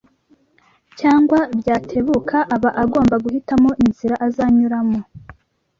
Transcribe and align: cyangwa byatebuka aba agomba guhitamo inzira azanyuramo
cyangwa 0.99 1.39
byatebuka 1.59 2.37
aba 2.55 2.69
agomba 2.83 3.15
guhitamo 3.23 3.69
inzira 3.85 4.15
azanyuramo 4.27 4.99